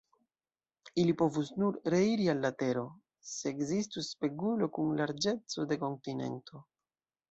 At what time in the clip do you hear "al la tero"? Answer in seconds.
2.33-2.87